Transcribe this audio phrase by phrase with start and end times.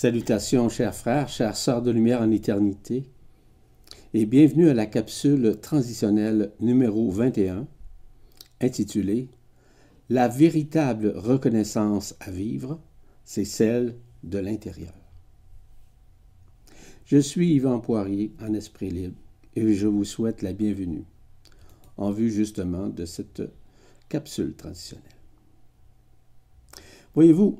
[0.00, 3.10] Salutations, chers frères, chères sœurs de lumière en éternité,
[4.14, 7.66] et bienvenue à la capsule transitionnelle numéro 21,
[8.60, 9.28] intitulée
[10.08, 12.80] La véritable reconnaissance à vivre,
[13.24, 14.94] c'est celle de l'intérieur.
[17.04, 19.18] Je suis Yvan Poirier en esprit libre
[19.56, 21.06] et je vous souhaite la bienvenue
[21.96, 23.42] en vue justement de cette
[24.08, 25.08] capsule transitionnelle.
[27.16, 27.58] Voyez-vous,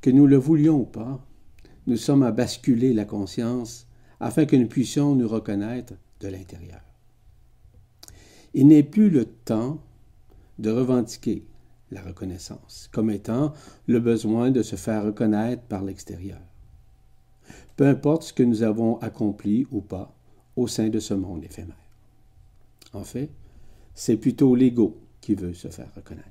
[0.00, 1.26] que nous le voulions ou pas,
[1.90, 3.88] nous sommes à basculer la conscience
[4.20, 6.80] afin que nous puissions nous reconnaître de l'intérieur.
[8.54, 9.82] Il n'est plus le temps
[10.60, 11.44] de revendiquer
[11.90, 13.54] la reconnaissance comme étant
[13.88, 16.38] le besoin de se faire reconnaître par l'extérieur.
[17.76, 20.14] Peu importe ce que nous avons accompli ou pas
[20.54, 21.74] au sein de ce monde éphémère.
[22.92, 23.30] En fait,
[23.94, 26.28] c'est plutôt l'ego qui veut se faire reconnaître.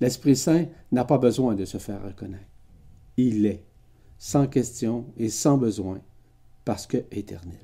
[0.00, 2.44] L'Esprit Saint n'a pas besoin de se faire reconnaître.
[3.16, 3.64] Il est,
[4.18, 6.00] sans question et sans besoin,
[6.64, 7.58] parce que éternel.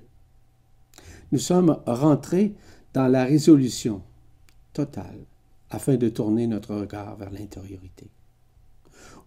[1.32, 2.54] Nous sommes rentrés
[2.92, 4.02] dans la résolution
[4.72, 5.24] totale
[5.70, 8.10] afin de tourner notre regard vers l'intériorité,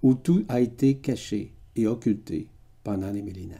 [0.03, 2.47] où tout a été caché et occulté
[2.83, 3.59] pendant les millénaires.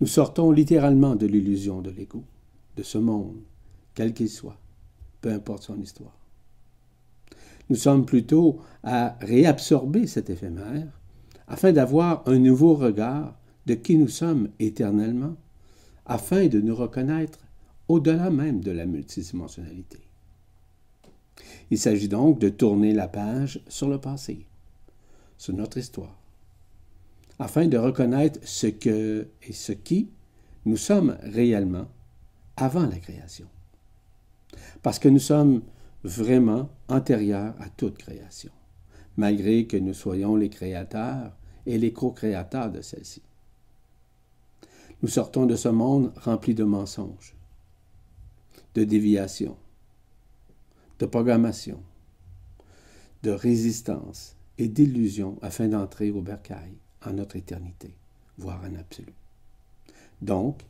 [0.00, 2.24] Nous sortons littéralement de l'illusion de l'ego,
[2.76, 3.40] de ce monde,
[3.94, 4.58] quel qu'il soit,
[5.20, 6.18] peu importe son histoire.
[7.70, 10.88] Nous sommes plutôt à réabsorber cet éphémère
[11.52, 15.36] afin d'avoir un nouveau regard de qui nous sommes éternellement,
[16.06, 17.40] afin de nous reconnaître
[17.88, 19.98] au-delà même de la multidimensionnalité.
[21.70, 24.46] Il s'agit donc de tourner la page sur le passé,
[25.36, 26.18] sur notre histoire,
[27.38, 30.08] afin de reconnaître ce que et ce qui
[30.64, 31.88] nous sommes réellement
[32.56, 33.46] avant la création.
[34.82, 35.60] Parce que nous sommes
[36.02, 38.52] vraiment antérieurs à toute création,
[39.18, 41.32] malgré que nous soyons les créateurs
[41.66, 43.22] et les co-créateurs de celle-ci.
[45.02, 47.34] Nous sortons de ce monde rempli de mensonges,
[48.74, 49.56] de déviations,
[50.98, 51.82] de programmation,
[53.22, 56.72] de résistance et d'illusions afin d'entrer au bercail
[57.04, 57.94] en notre éternité,
[58.38, 59.12] voire en absolu.
[60.20, 60.62] Donc,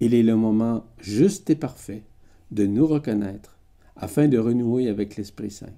[0.00, 2.04] il est le moment juste et parfait
[2.50, 3.56] de nous reconnaître
[3.96, 5.74] afin de renouer avec l'Esprit Saint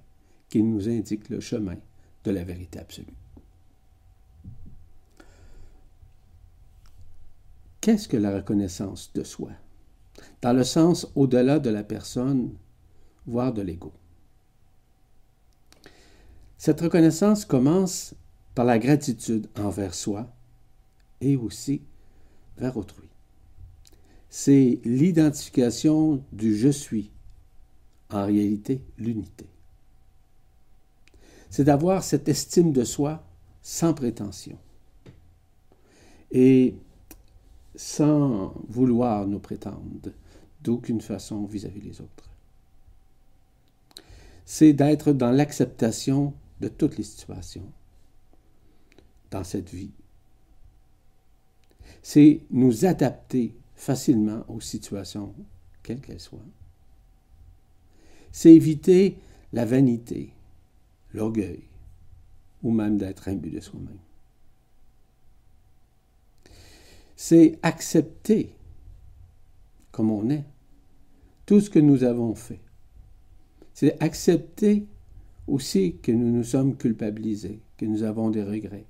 [0.49, 1.77] qui nous indique le chemin
[2.25, 3.20] de la vérité absolue.
[7.81, 9.49] Qu'est-ce que la reconnaissance de soi?
[10.41, 12.53] Dans le sens au-delà de la personne,
[13.25, 13.91] voire de l'ego.
[16.59, 18.13] Cette reconnaissance commence
[18.53, 20.31] par la gratitude envers soi
[21.21, 21.81] et aussi
[22.57, 23.09] vers autrui.
[24.29, 27.09] C'est l'identification du je suis,
[28.11, 29.47] en réalité l'unité.
[31.49, 33.23] C'est d'avoir cette estime de soi
[33.63, 34.57] sans prétention
[36.31, 36.75] et
[37.81, 40.11] sans vouloir nous prétendre
[40.61, 42.29] d'aucune façon vis-à-vis des autres.
[44.45, 47.65] C'est d'être dans l'acceptation de toutes les situations
[49.31, 49.89] dans cette vie.
[52.03, 55.33] C'est nous adapter facilement aux situations,
[55.81, 56.39] quelles qu'elles soient.
[58.31, 59.17] C'est éviter
[59.53, 60.33] la vanité,
[61.15, 61.63] l'orgueil,
[62.61, 63.97] ou même d'être imbu de soi-même.
[67.23, 68.55] C'est accepter,
[69.91, 70.43] comme on est,
[71.45, 72.59] tout ce que nous avons fait.
[73.75, 74.87] C'est accepter
[75.45, 78.87] aussi que nous nous sommes culpabilisés, que nous avons des regrets,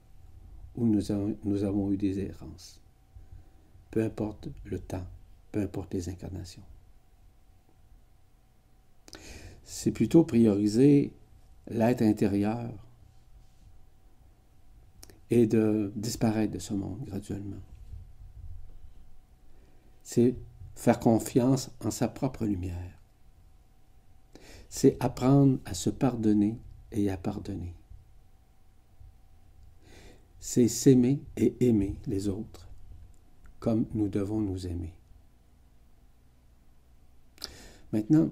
[0.78, 2.80] ou nous avons, eu des errances.
[3.92, 5.06] Peu importe le temps,
[5.52, 6.64] peu importe les incarnations.
[9.66, 11.12] C'est plutôt prioriser
[11.70, 12.72] l'être intérieur
[15.30, 17.60] et de disparaître de ce monde graduellement.
[20.12, 20.36] C'est
[20.76, 23.00] faire confiance en sa propre lumière.
[24.68, 26.60] C'est apprendre à se pardonner
[26.92, 27.76] et à pardonner
[30.42, 32.68] c'est s'aimer et aimer les autres
[33.60, 34.92] comme nous devons nous aimer.
[37.94, 38.32] Maintenant,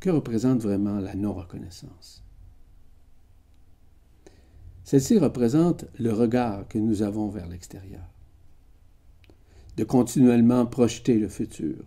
[0.00, 2.24] que représente vraiment la non-reconnaissance?
[4.82, 8.02] Celle-ci représente le regard que nous avons vers l'extérieur,
[9.76, 11.84] de continuellement projeter le futur,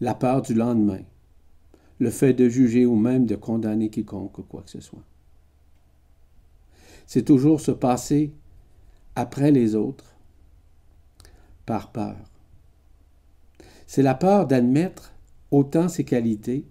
[0.00, 1.02] la peur du lendemain,
[1.98, 5.04] le fait de juger ou même de condamner quiconque ou quoi que ce soit
[7.08, 8.34] c'est toujours se passer
[9.16, 10.14] après les autres
[11.64, 12.18] par peur.
[13.86, 15.14] C'est la peur d'admettre
[15.50, 16.66] autant ses qualités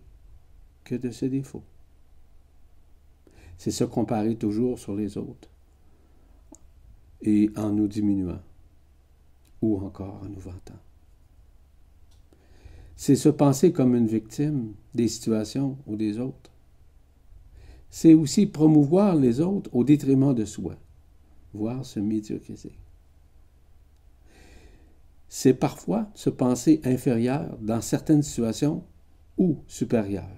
[0.84, 1.64] que de ses défauts.
[3.58, 5.50] C'est se comparer toujours sur les autres
[7.24, 8.40] et en nous diminuant,
[9.76, 10.80] encore en nous vantant.
[12.96, 16.52] C'est se penser comme une victime des situations ou des autres.
[17.90, 20.76] C'est aussi promouvoir les autres au détriment de soi,
[21.54, 22.74] voire se médiocriser.
[25.30, 28.84] C'est parfois se penser inférieur dans certaines situations
[29.38, 30.30] ou supérieur,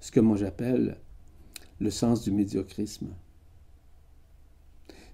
[0.00, 0.98] ce que moi j'appelle
[1.80, 3.08] le sens du médiocrisme.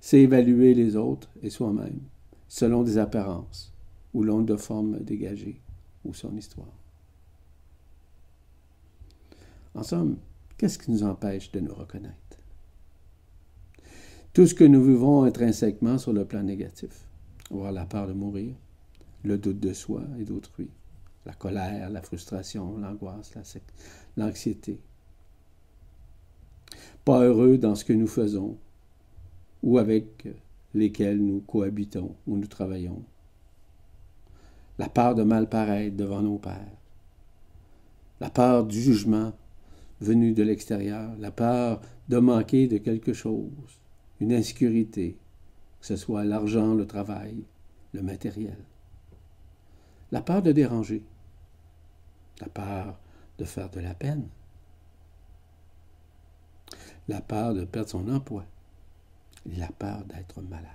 [0.00, 2.00] C'est évaluer les autres et soi-même
[2.54, 3.72] selon des apparences
[4.12, 5.60] ou l'on de forme dégagée
[6.04, 6.78] ou son histoire.
[9.74, 10.18] En somme,
[10.56, 12.14] qu'est-ce qui nous empêche de nous reconnaître?
[14.32, 17.04] Tout ce que nous vivons intrinsèquement sur le plan négatif,
[17.50, 18.54] avoir la peur de mourir,
[19.24, 20.70] le doute de soi et d'autrui,
[21.26, 23.32] la colère, la frustration, l'angoisse,
[24.16, 24.78] l'anxiété.
[27.04, 28.56] Pas heureux dans ce que nous faisons
[29.64, 30.28] ou avec
[30.74, 33.02] lesquels nous cohabitons ou nous travaillons.
[34.78, 36.76] La peur de mal paraître devant nos pères.
[38.20, 39.32] La peur du jugement
[40.00, 41.14] venu de l'extérieur.
[41.18, 43.50] La peur de manquer de quelque chose.
[44.20, 45.16] Une insécurité,
[45.80, 47.44] que ce soit l'argent, le travail,
[47.92, 48.58] le matériel.
[50.10, 51.04] La peur de déranger
[52.40, 52.98] la peur
[53.38, 54.28] de faire de la peine,
[57.08, 58.44] la peur de perdre son emploi,
[59.46, 60.68] la peur d'être malade.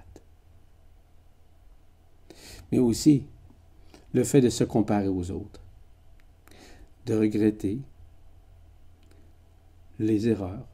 [2.71, 3.25] Mais aussi
[4.13, 5.61] le fait de se comparer aux autres,
[7.05, 7.79] de regretter
[9.99, 10.67] les erreurs,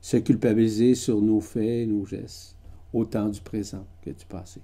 [0.00, 2.56] se culpabiliser sur nos faits nos gestes,
[2.92, 4.60] autant du présent que du passé.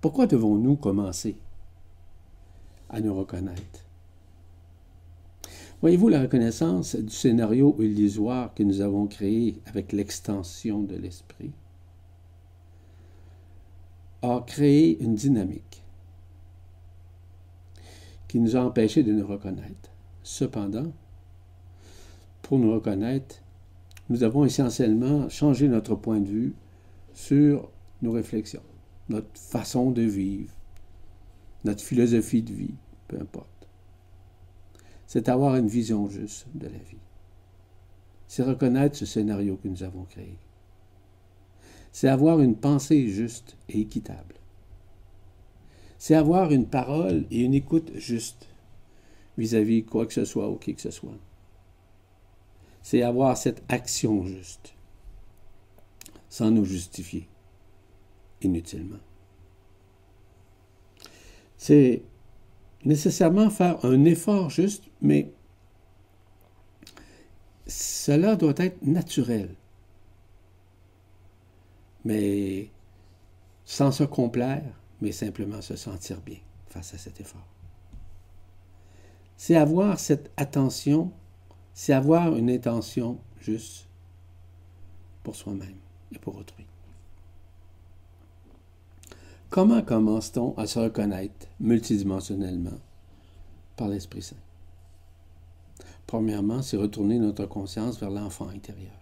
[0.00, 1.36] Pourquoi devons-nous commencer
[2.90, 3.86] à nous reconnaître.
[5.80, 11.52] Voyez-vous la reconnaissance du scénario illusoire que nous avons créé avec l'extension de l'esprit?
[14.20, 15.82] A créé une dynamique
[18.28, 19.90] qui nous a empêchés de nous reconnaître.
[20.22, 20.92] Cependant,
[22.42, 23.36] pour nous reconnaître,
[24.10, 26.54] nous avons essentiellement changé notre point de vue
[27.14, 27.70] sur
[28.02, 28.62] nos réflexions,
[29.08, 30.52] notre façon de vivre,
[31.64, 32.74] notre philosophie de vie,
[33.08, 33.49] peu importe.
[35.10, 37.02] C'est avoir une vision juste de la vie.
[38.28, 40.38] C'est reconnaître ce scénario que nous avons créé.
[41.90, 44.36] C'est avoir une pensée juste et équitable.
[45.98, 48.46] C'est avoir une parole et une écoute juste
[49.36, 51.18] vis-à-vis quoi que ce soit ou qui que ce soit.
[52.80, 54.74] C'est avoir cette action juste,
[56.28, 57.26] sans nous justifier
[58.42, 59.00] inutilement
[61.60, 62.00] c'est
[62.84, 65.32] nécessairement faire un effort juste, mais
[67.66, 69.54] cela doit être naturel.
[72.04, 72.70] Mais
[73.64, 74.64] sans se complaire,
[75.00, 76.38] mais simplement se sentir bien
[76.68, 77.46] face à cet effort.
[79.36, 81.12] C'est avoir cette attention,
[81.72, 83.88] c'est avoir une intention juste
[85.22, 85.76] pour soi-même
[86.12, 86.66] et pour autrui.
[89.50, 92.78] Comment commence-t-on à se reconnaître multidimensionnellement
[93.76, 94.36] par l'Esprit Saint?
[96.06, 98.94] Premièrement, c'est retourner notre conscience vers l'enfant intérieur.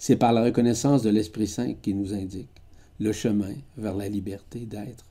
[0.00, 2.50] C'est par la reconnaissance de l'Esprit Saint qui nous indique
[2.98, 5.04] le chemin vers la liberté d'être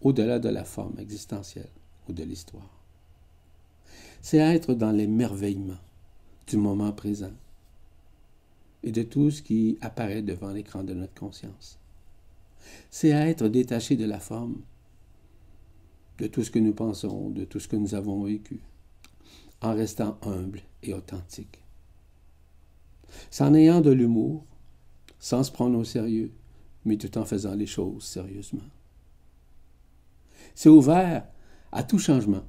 [0.00, 1.68] au-delà de la forme existentielle
[2.08, 2.70] ou de l'histoire.
[4.22, 5.78] C'est être dans l'émerveillement
[6.46, 7.32] du moment présent
[8.84, 11.79] et de tout ce qui apparaît devant l'écran de notre conscience
[12.90, 14.62] c'est à être détaché de la forme,
[16.18, 18.60] de tout ce que nous pensons, de tout ce que nous avons vécu,
[19.60, 21.62] en restant humble et authentique.
[23.30, 24.44] Sans ayant de l'humour,
[25.18, 26.32] sans se prendre au sérieux,
[26.84, 28.68] mais tout en faisant les choses sérieusement.
[30.54, 31.26] C'est ouvert
[31.72, 32.44] à tout changement,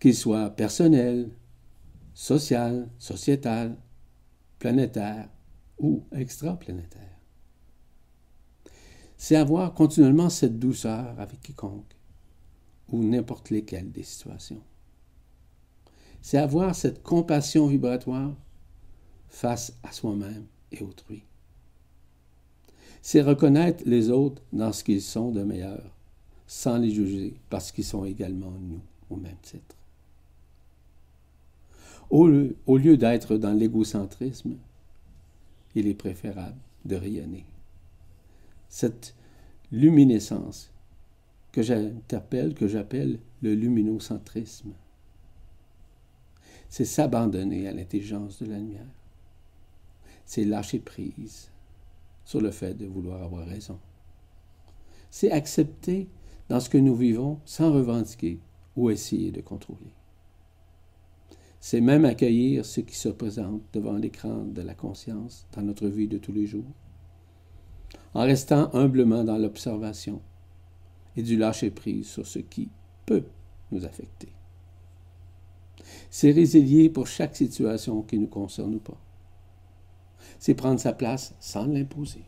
[0.00, 1.30] qu'il soit personnel,
[2.14, 3.76] social, sociétal,
[4.58, 5.28] planétaire
[5.78, 7.17] ou extraplanétaire
[9.18, 11.96] c'est avoir continuellement cette douceur avec quiconque
[12.88, 14.62] ou n'importe lesquelles des situations.
[16.22, 18.32] C'est avoir cette compassion vibratoire
[19.28, 21.24] face à soi-même et autrui.
[23.02, 25.82] C'est reconnaître les autres dans ce qu'ils sont de meilleur,
[26.46, 29.76] sans les juger parce qu'ils sont également nous au même titre.
[32.10, 34.56] Au lieu, d'être dans l'égocentrisme,
[35.74, 36.56] il est préférable
[36.86, 37.44] de rayonner
[38.68, 39.14] cette
[39.72, 40.70] luminescence
[41.52, 44.72] que j'interpelle, que j'appelle le luminocentrisme.
[46.68, 48.86] C'est s'abandonner à l'intelligence de la lumière.
[50.26, 51.50] c'est lâcher prise
[52.24, 53.78] sur le fait de vouloir avoir raison.
[55.10, 56.06] C'est accepter
[56.50, 58.38] dans ce que nous vivons sans revendiquer
[58.76, 59.94] ou essayer de contrôler.
[61.60, 66.08] C'est même accueillir ce qui se présente devant l'écran de la conscience dans notre vie
[66.08, 66.72] de tous les jours,
[68.18, 70.20] en restant humblement dans l'observation
[71.16, 72.68] et du lâcher-prise sur ce qui
[73.06, 73.22] peut
[73.70, 74.26] nous affecter.
[76.10, 79.00] C'est résilier pour chaque situation qui nous concerne ou pas.
[80.40, 82.24] C'est prendre sa place sans l'imposer.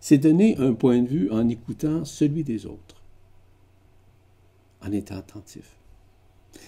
[0.00, 3.00] C'est donner un point de vue en écoutant celui des autres,
[4.84, 5.76] en étant attentif.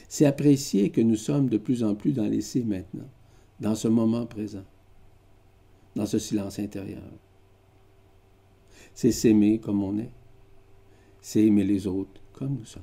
[0.09, 3.11] C'est apprécier que nous sommes de plus en plus dans l'essai maintenant,
[3.59, 4.65] dans ce moment présent,
[5.97, 7.03] dans ce silence intérieur.
[8.95, 10.13] C'est s'aimer comme on est,
[11.21, 12.83] c'est aimer les autres comme nous sommes.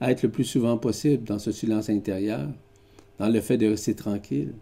[0.00, 2.48] être le plus souvent possible dans ce silence intérieur,
[3.18, 4.54] dans le fait de rester tranquille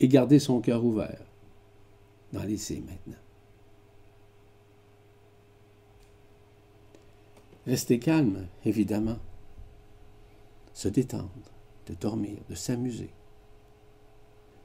[0.00, 1.24] et garder son cœur ouvert
[2.32, 3.18] dans l'essai maintenant.
[7.66, 9.18] Rester calme, évidemment.
[10.72, 11.30] Se détendre,
[11.86, 13.10] de dormir, de s'amuser,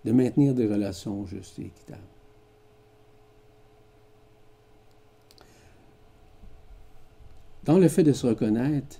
[0.05, 2.01] de maintenir des relations justes et équitables.
[7.65, 8.97] Dans le fait de se reconnaître,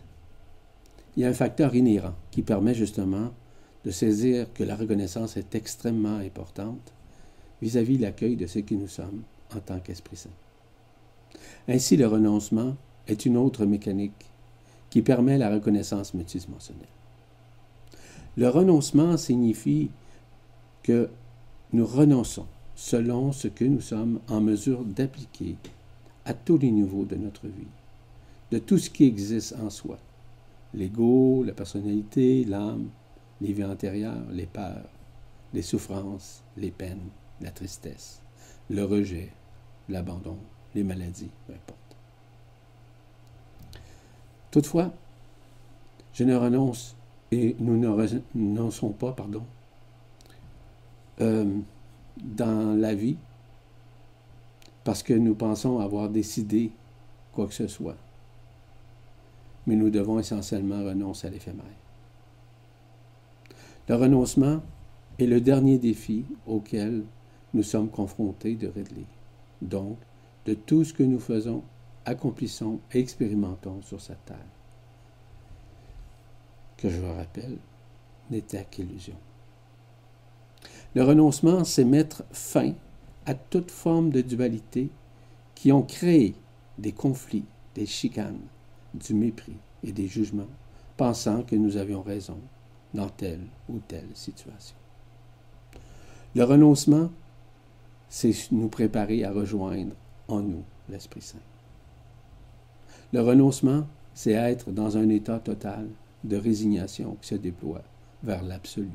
[1.16, 3.32] il y a un facteur inhérent qui permet justement
[3.84, 6.94] de saisir que la reconnaissance est extrêmement importante
[7.62, 9.24] vis-à-vis de l'accueil de ce que nous sommes
[9.56, 10.30] en tant qu'Esprit Saint.
[11.68, 12.76] Ainsi, le renoncement
[13.08, 14.26] est une autre mécanique
[14.90, 16.88] qui permet la reconnaissance multidimensionnelle.
[18.38, 19.90] Le renoncement signifie
[20.84, 21.10] que
[21.74, 25.56] nous renonçons selon ce que nous sommes en mesure d'appliquer
[26.26, 27.68] à tous les niveaux de notre vie,
[28.54, 29.98] de tout ce qui existe en soi,
[30.76, 32.88] l'ego, la personnalité, l'âme,
[33.42, 34.88] les vies antérieures, les peurs,
[35.56, 37.10] les souffrances, les peines,
[37.42, 38.22] la tristesse,
[38.70, 39.32] le rejet,
[39.90, 40.38] l'abandon,
[40.76, 41.80] les maladies, peu importe.
[44.52, 44.94] Toutefois,
[46.14, 46.96] je ne renonce
[47.32, 49.42] et nous ne renonçons pas, pardon,
[51.22, 51.58] euh,
[52.22, 53.18] dans la vie
[54.84, 56.70] parce que nous pensons avoir décidé
[57.32, 57.98] quoi que ce soit.
[59.68, 61.66] Mais nous devons essentiellement renoncer à l'éphémère.
[63.88, 64.62] Le renoncement
[65.20, 67.04] est le dernier défi auquel
[67.54, 69.06] nous sommes confrontés de Ridley.
[69.62, 69.98] Donc,
[70.46, 71.64] de tout ce que nous faisons
[72.06, 74.38] accomplissons et expérimentons sur cette terre,
[76.78, 77.58] que je rappelle,
[78.30, 79.16] n'était qu'illusion.
[80.96, 82.74] Le renoncement, c'est mettre fin
[83.26, 84.90] à toute forme de dualité
[85.56, 86.36] qui ont créé
[86.78, 88.40] des conflits, des chicanes,
[88.94, 90.48] du mépris et des jugements,
[90.98, 92.38] pensant que nous avions raison
[92.94, 94.76] dans telle ou telle situation.
[96.36, 97.10] Le renoncement,
[98.10, 99.94] c'est nous préparer à rejoindre
[100.28, 101.38] en nous l'Esprit Saint.
[103.12, 105.88] Le renoncement, c'est être dans un état total
[106.24, 107.82] de résignation qui se déploie
[108.24, 108.90] vers l'absolu,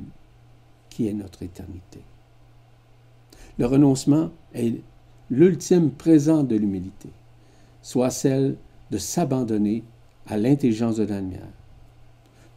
[0.89, 2.01] qui est notre éternité.
[3.59, 4.81] Le renoncement est
[5.31, 7.11] l'ultime présent de l'humilité,
[7.83, 8.57] soit celle
[8.91, 9.85] de s'abandonner
[10.27, 11.53] à l'intelligence de la lumière,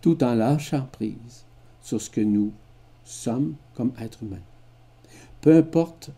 [0.02, 1.46] tout en lâchant prise
[1.82, 2.52] sur ce que nous
[3.04, 4.38] sommes comme êtres humains.
[5.42, 6.12] Peu importe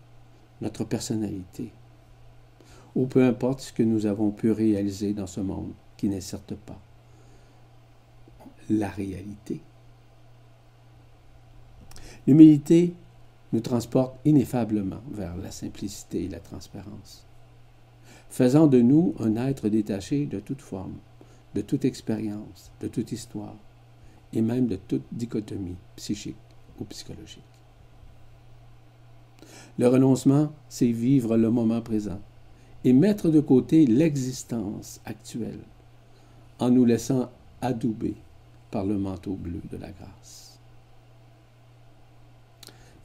[0.61, 1.71] notre personnalité,
[2.95, 6.55] ou peu importe ce que nous avons pu réaliser dans ce monde, qui n'est certes
[6.55, 6.79] pas
[8.69, 9.61] la réalité.
[12.27, 12.93] L'humilité
[13.51, 17.25] nous transporte ineffablement vers la simplicité et la transparence,
[18.33, 20.95] faisant de nous un être détaché de toute forme,
[21.53, 23.55] de toute expérience, de toute histoire,
[24.33, 26.35] et même de toute dichotomie psychique
[26.79, 27.43] ou psychologique.
[29.77, 32.19] Le renoncement, c'est vivre le moment présent,
[32.83, 35.59] et mettre de côté l'existence actuelle
[36.57, 37.29] en nous laissant
[37.61, 38.15] adouber
[38.71, 40.59] par le manteau bleu de la grâce.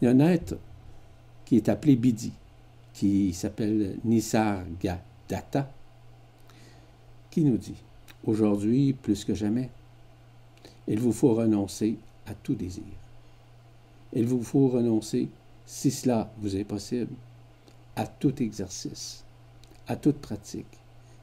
[0.01, 0.57] Il y a un être
[1.45, 2.33] qui est appelé Bidi,
[2.95, 3.99] qui s'appelle
[7.31, 7.77] Qui nous dit
[8.25, 9.71] Aujourd'hui, plus que jamais,
[10.87, 12.85] il vous faut renoncer à tout désir.
[14.13, 15.29] Il vous faut renoncer,
[15.67, 17.13] si cela vous est possible,
[17.97, 19.25] à tout exercice
[19.89, 20.67] à toute pratique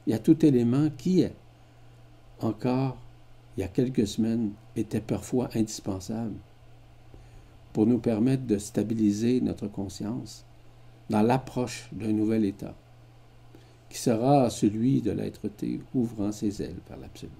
[0.06, 1.34] et à tout élément qui est,
[2.40, 2.96] encore
[3.56, 6.34] il y a quelques semaines, était parfois indispensable
[7.72, 10.44] pour nous permettre de stabiliser notre conscience
[11.08, 12.74] dans l'approche d'un nouvel état,
[13.88, 17.32] qui sera celui de l'être-té ouvrant ses ailes vers l'absolu.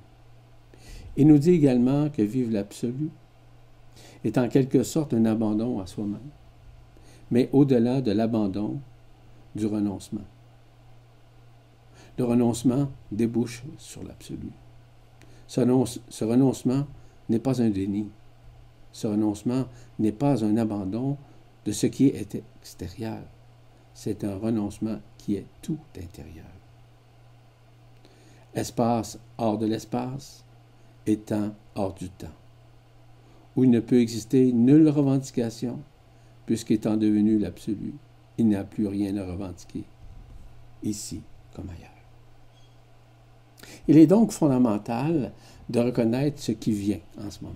[1.17, 3.11] Il nous dit également que vivre l'absolu
[4.25, 6.31] est en quelque sorte un abandon à soi-même,
[7.31, 8.79] mais au-delà de l'abandon,
[9.55, 10.25] du renoncement.
[12.19, 14.51] Le renoncement débouche sur l'absolu.
[15.47, 15.61] Ce,
[16.25, 16.87] renoncement
[17.29, 18.09] n'est pas un déni.
[18.93, 19.65] Ce renoncement
[19.99, 21.17] n'est pas un abandon
[21.65, 23.23] de ce qui est extérieur.
[23.99, 26.45] C'est un renoncement qui est tout intérieur.
[28.55, 30.45] Espace hors de l'espace
[31.07, 32.37] et temps hors du temps,
[33.57, 35.79] où il ne peut exister nulle revendication,
[36.45, 37.95] puisqu'étant devenu l'absolu,
[38.37, 39.85] il n'y a plus rien à revendiquer,
[40.83, 41.23] ici
[41.55, 41.91] comme ailleurs.
[43.89, 45.33] Il est donc fondamental
[45.71, 47.55] de reconnaître ce qui vient en ce moment.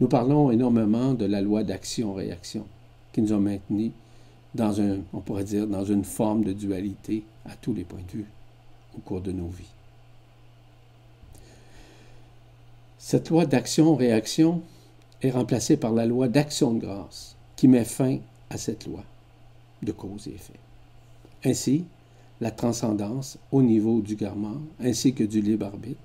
[0.00, 2.66] Nous parlons énormément de la loi d'action-réaction
[3.12, 3.92] qui nous a maintenus
[4.54, 4.74] dans
[5.12, 8.26] on pourrait dire, dans une forme de dualité à tous les points de vue
[8.96, 9.64] au cours de nos vies.
[12.98, 14.62] Cette loi d'action-réaction
[15.22, 18.18] est remplacée par la loi d'action de grâce qui met fin
[18.50, 19.02] à cette loi
[19.82, 20.58] de cause et effet.
[21.44, 21.84] Ainsi,
[22.40, 26.00] la transcendance au niveau du garment ainsi que du libre arbitre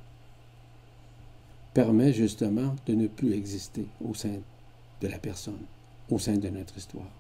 [1.73, 4.37] permet justement de ne plus exister au sein
[5.01, 5.65] de la personne,
[6.09, 7.11] au sein de notre histoire.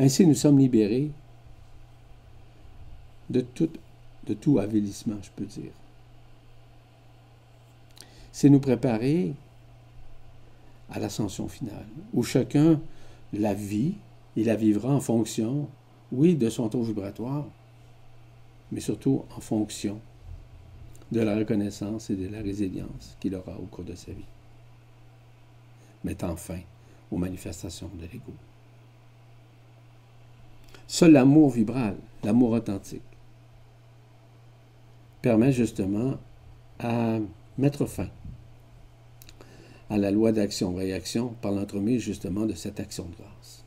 [0.00, 1.10] Ainsi, nous sommes libérés
[3.28, 5.72] de tout, avilissement, je peux dire.
[8.32, 9.34] C'est nous préparer
[10.88, 12.80] à l'ascension finale, où chacun
[13.34, 13.96] la vit,
[14.36, 15.68] il la vivra en fonction,
[16.12, 17.44] oui, de son taux vibratoire,
[18.72, 20.00] mais surtout en fonction
[21.12, 24.24] de la reconnaissance et de la résilience qu'il aura au cours de sa vie,
[26.04, 26.60] mettant fin
[27.10, 28.32] aux manifestations de l'ego.
[30.90, 33.00] Seul l'amour vibral, l'amour authentique,
[35.22, 36.14] permet justement
[36.80, 37.20] à
[37.58, 38.08] mettre fin
[39.88, 43.64] à la loi d'action-réaction par l'entremise justement de cette action de grâce,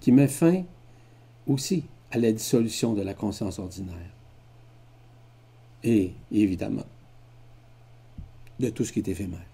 [0.00, 0.64] qui met fin
[1.46, 4.14] aussi à la dissolution de la conscience ordinaire
[5.84, 6.86] et évidemment
[8.58, 9.44] de tout ce qui est éphémère.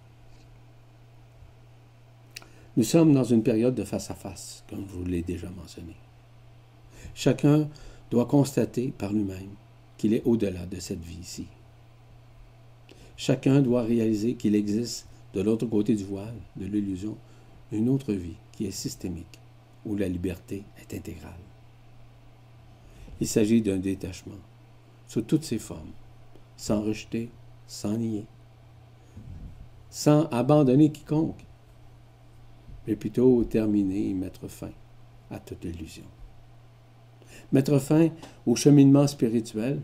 [2.77, 5.97] Nous sommes dans une période de face-à-face, comme je vous l'ai déjà mentionné.
[7.15, 7.69] Chacun
[8.11, 9.55] doit constater par lui-même
[9.97, 11.47] qu'il est au-delà de cette vie ici.
[13.17, 17.17] Chacun doit réaliser qu'il existe de l'autre côté du voile, de l'illusion,
[17.71, 19.39] une autre vie qui est systémique,
[19.87, 21.33] où la liberté est intégrale.
[23.21, 24.41] Il s'agit d'un détachement,
[25.07, 25.93] sous toutes ses formes,
[26.57, 27.31] sans rejeter,
[27.67, 28.25] sans nier,
[29.89, 31.45] sans abandonner quiconque,
[32.87, 34.73] mais plutôt terminer et mettre fin
[35.31, 36.05] à toute illusion.
[37.53, 38.09] Mettre fin
[38.47, 39.81] au cheminement spirituel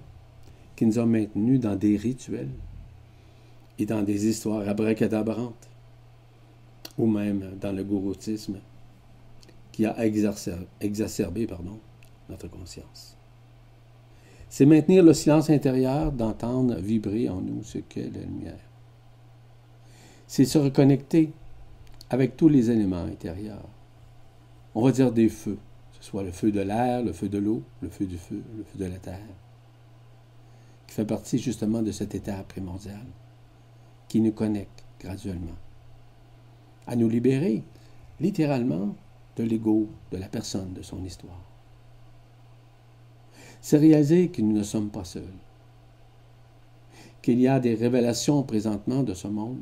[0.74, 2.50] qui nous a maintenus dans des rituels,
[3.78, 5.68] et dans des histoires abracadabrantes,
[6.98, 8.58] ou même dans le gouroutisme
[9.72, 11.78] qui a exacerbé, pardon,
[12.28, 13.16] notre conscience.
[14.48, 18.58] C'est maintenir le silence intérieur, d'entendre vibrer en nous ce qu'est la lumière.
[20.26, 21.30] C'est se reconnecter
[22.10, 23.68] avec tous les éléments intérieurs.
[24.74, 25.58] On va dire des feux,
[26.00, 28.64] ce soit le feu de l'air, le feu de l'eau, le feu du feu, le
[28.64, 29.18] feu de la terre,
[30.86, 33.06] qui fait partie justement de cet état primordial
[34.08, 35.56] qui nous connecte graduellement
[36.86, 37.62] à nous libérer
[38.20, 38.96] littéralement
[39.36, 41.44] de l'ego de la personne, de son histoire.
[43.60, 45.22] C'est réaliser que nous ne sommes pas seuls,
[47.20, 49.60] qu'il y a des révélations présentement de ce monde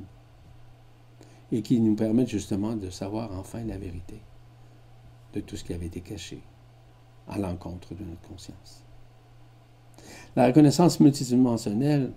[1.51, 4.21] et qui nous permettent justement de savoir enfin la vérité
[5.37, 6.41] de tout ce qui avait été caché
[7.29, 8.83] à l'encontre de notre conscience.
[10.35, 12.13] La reconnaissance multidimensionnelle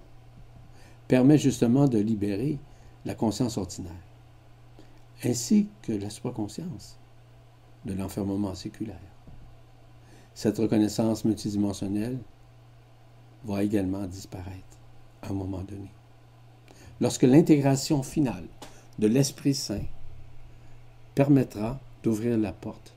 [1.07, 2.57] permet justement de libérer
[3.03, 3.91] la conscience ordinaire,
[5.25, 6.97] ainsi que la supraconscience
[7.85, 8.95] de l'enfermement séculaire.
[10.33, 12.19] Cette reconnaissance multidimensionnelle
[13.43, 14.77] va également disparaître
[15.23, 15.91] à un moment donné.
[17.01, 18.47] Lorsque l'intégration finale
[18.97, 19.83] de l'Esprit Saint
[21.15, 22.93] permettra d'ouvrir la porte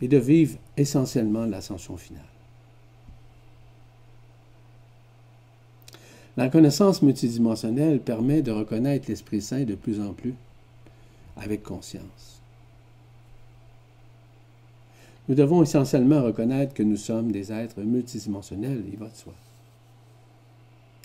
[0.00, 2.22] et de vivre essentiellement l'ascension finale.
[6.36, 10.34] La connaissance multidimensionnelle permet de reconnaître l'Esprit Saint de plus en plus
[11.36, 12.40] avec conscience.
[15.28, 19.32] Nous devons essentiellement reconnaître que nous sommes des êtres multidimensionnels, il va de soi.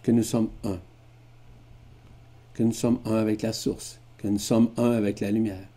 [0.04, 0.80] Que nous sommes un.
[2.54, 4.00] Que nous sommes un avec la source.
[4.18, 5.68] Que nous sommes un avec la lumière.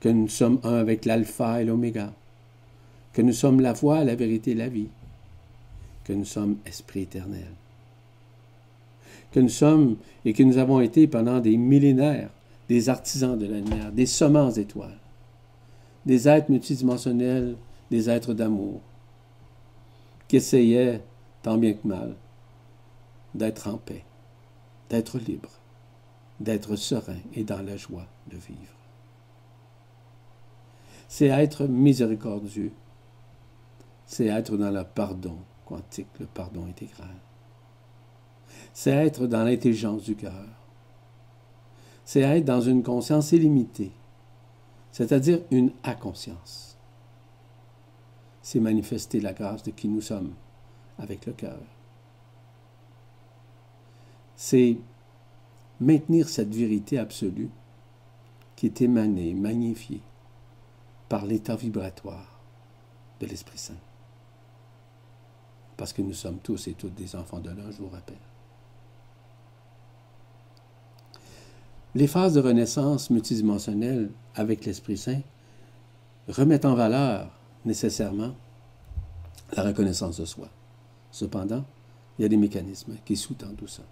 [0.00, 2.12] Que nous sommes un avec l'alpha et l'oméga.
[3.12, 4.88] Que nous sommes la voie, la vérité et la vie.
[6.04, 7.48] Que nous sommes esprit éternel
[9.32, 12.30] que nous sommes et que nous avons été pendant des millénaires
[12.70, 14.98] des artisans de la lumière, des semences d'étoiles,
[16.04, 17.56] des êtres multidimensionnels,
[17.90, 18.80] des êtres d'amour,
[20.26, 21.02] qui essayaient,
[21.42, 22.16] tant bien que mal,
[23.34, 24.04] d'être en paix,
[24.88, 25.50] d'être libre,
[26.40, 28.75] d'être serein et dans la joie de vivre.
[31.08, 32.72] C'est être miséricordieux,
[34.06, 37.16] c'est être dans le pardon quantique, le pardon intégral.
[38.72, 40.46] C'est être dans l'intelligence du cœur.
[42.04, 43.92] C'est être dans une conscience illimitée,
[44.92, 46.76] c'est-à-dire une inconscience.
[48.42, 50.32] C'est manifester la grâce de qui nous sommes
[50.98, 51.58] avec le cœur.
[54.36, 54.76] C'est
[55.80, 57.50] maintenir cette vérité absolue
[58.54, 60.00] qui est émanée, magnifiée
[61.08, 62.40] par l'état vibratoire
[63.20, 63.74] de l'Esprit Saint
[65.76, 68.16] parce que nous sommes tous et toutes des enfants de l'un, je vous rappelle.
[71.94, 75.20] Les phases de renaissance multidimensionnelle avec l'Esprit Saint
[76.28, 77.30] remettent en valeur
[77.64, 78.34] nécessairement
[79.56, 80.48] la reconnaissance de soi.
[81.10, 81.64] Cependant,
[82.18, 83.82] il y a des mécanismes qui sous-tendent tout ça.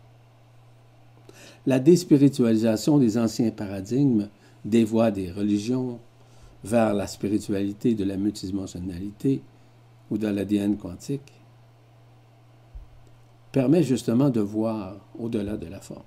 [1.66, 4.28] La déspiritualisation des anciens paradigmes
[4.64, 5.98] des voies des religions
[6.64, 9.42] vers la spiritualité de la multidimensionnalité
[10.10, 11.32] ou de l'ADN quantique
[13.52, 16.02] permet justement de voir au-delà de la forme.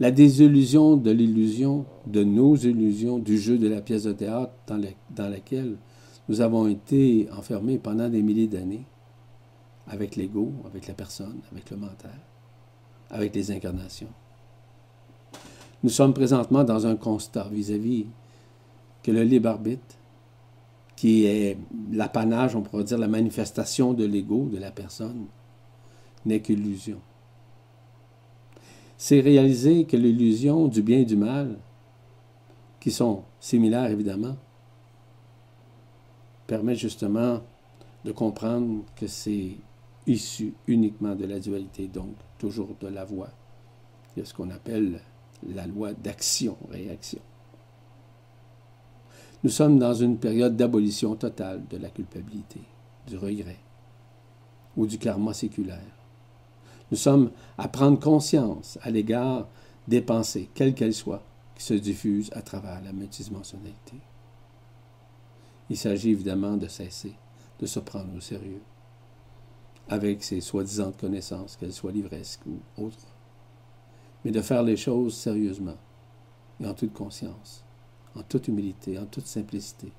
[0.00, 4.80] La désillusion de l'illusion, de nos illusions, du jeu de la pièce de théâtre dans,
[5.10, 5.76] dans laquelle
[6.28, 8.84] nous avons été enfermés pendant des milliers d'années,
[9.88, 12.18] avec l'ego, avec la personne, avec le mental,
[13.10, 14.08] avec les incarnations.
[15.82, 18.06] Nous sommes présentement dans un constat vis-à-vis
[19.02, 19.96] que le libre arbitre
[20.96, 21.56] qui est
[21.92, 25.26] l'apanage, on pourrait dire, la manifestation de l'ego de la personne,
[26.26, 26.98] n'est qu'illusion.
[28.96, 31.56] C'est réaliser que l'illusion du bien et du mal,
[32.80, 34.36] qui sont similaires évidemment,
[36.48, 37.40] permet justement
[38.04, 39.52] de comprendre que c'est
[40.08, 43.30] issu uniquement de la dualité, donc toujours de la voie.
[44.16, 45.00] Il ce qu'on appelle
[45.46, 47.20] la loi d'action-réaction.
[49.44, 52.60] Nous sommes dans une période d'abolition totale de la culpabilité,
[53.06, 53.60] du regret
[54.76, 55.96] ou du karma séculaire.
[56.90, 59.48] Nous sommes à prendre conscience à l'égard
[59.86, 61.22] des pensées, quelles qu'elles soient,
[61.54, 63.96] qui se diffusent à travers la multidimensionnalité.
[65.70, 67.14] Il s'agit évidemment de cesser
[67.60, 68.62] de se prendre au sérieux
[69.88, 73.06] avec ces soi-disant connaissances, qu'elles soient livresques ou autres,
[74.24, 75.76] mais de faire les choses sérieusement
[76.60, 77.64] et en toute conscience
[78.18, 79.92] en toute humilité, en toute simplicité,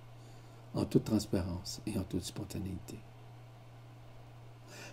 [0.74, 2.98] en toute transparence et en toute spontanéité.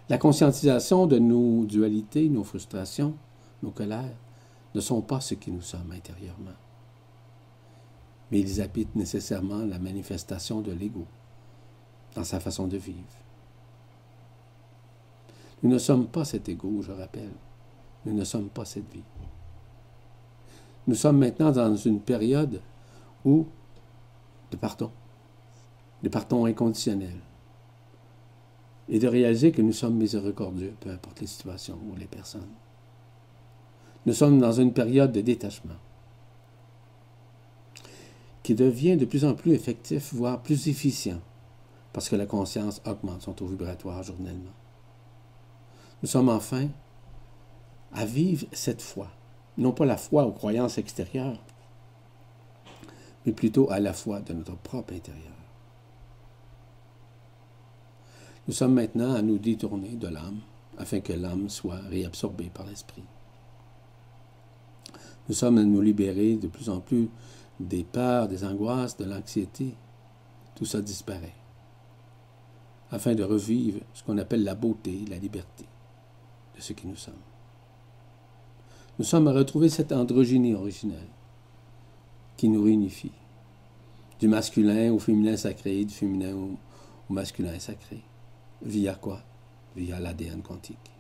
[0.09, 3.15] La conscientisation de nos dualités, nos frustrations,
[3.63, 4.17] nos colères
[4.75, 6.55] ne sont pas ce qui nous sommes intérieurement,
[8.31, 11.07] mais ils habitent nécessairement la manifestation de l'ego
[12.15, 12.99] dans sa façon de vivre.
[15.63, 17.33] Nous ne sommes pas cet ego, je rappelle.
[18.07, 19.03] Nous ne sommes pas cette vie.
[20.87, 22.63] Nous sommes maintenant dans une période
[23.25, 23.47] ou
[24.53, 24.93] de pardon,
[26.05, 27.17] de pardon inconditionnel,
[28.89, 32.47] et de réaliser que nous sommes miséricordieux, peu importe les situations ou les personnes.
[34.07, 35.75] Nous sommes dans une période de détachement
[38.45, 41.21] qui devient de plus en plus effectif, voire plus efficient,
[41.93, 44.53] parce que la conscience augmente son taux vibratoire journellement.
[46.03, 46.69] Nous sommes enfin
[47.93, 49.09] à vivre cette foi,
[49.59, 51.39] non pas la foi aux croyances extérieures,
[53.25, 55.33] mais plutôt à la fois de notre propre intérieur.
[58.47, 60.41] Nous sommes maintenant à nous détourner de l'âme
[60.79, 63.03] afin que l'âme soit réabsorbée par l'esprit.
[65.29, 67.09] Nous sommes à nous libérer de plus en plus
[67.59, 69.75] des peurs, des angoisses, de l'anxiété.
[70.55, 71.35] Tout ça disparaît
[72.91, 75.65] afin de revivre ce qu'on appelle la beauté, la liberté
[76.55, 77.15] de ce qui nous sommes.
[78.99, 81.09] Nous sommes à retrouver cette androgynie originelle
[82.37, 83.13] qui nous réunifie.
[84.19, 86.57] Du masculin au féminin sacré, du féminin au,
[87.13, 88.01] masculin sacré.
[88.63, 89.21] Via quoi?
[89.77, 90.91] Via l'ADN quantique.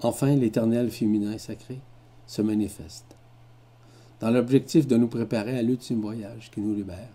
[0.00, 1.80] Enfin, l'éternel féminin sacré
[2.26, 3.16] se manifeste
[4.20, 7.10] dans l'objectif de nous préparer à l'ultime voyage qui nous libère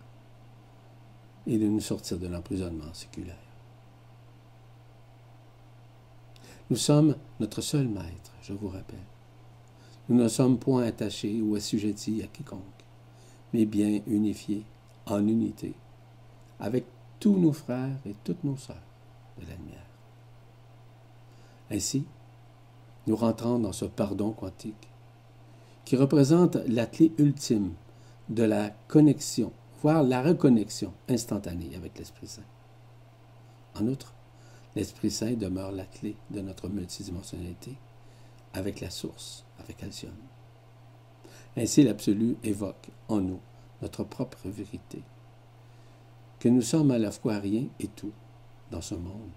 [1.47, 3.35] et de nous sortir de l'emprisonnement séculaire.
[6.69, 8.97] Nous sommes notre seul maître, je vous rappelle.
[10.09, 12.61] Nous ne sommes point attachés ou assujettis à quiconque,
[13.53, 14.63] mais bien unifiés
[15.05, 15.73] en unité,
[16.59, 16.85] avec
[17.19, 18.75] tous nos frères et toutes nos sœurs
[19.37, 19.85] de la lumière.
[21.69, 22.05] Ainsi,
[23.05, 24.87] nous rentrons dans ce pardon quantique
[25.85, 27.73] qui représente la clé ultime
[28.29, 32.41] de la connexion, voire la reconnexion instantanée avec l'Esprit Saint.
[33.75, 34.13] En outre,
[34.75, 37.75] l'Esprit Saint demeure la clé de notre multidimensionnalité
[38.53, 40.13] avec la source, avec Alcyone.
[41.57, 43.39] Ainsi, l'Absolu évoque en nous
[43.81, 45.01] notre propre vérité,
[46.39, 48.11] que nous sommes à la fois rien et tout
[48.71, 49.31] dans ce monde,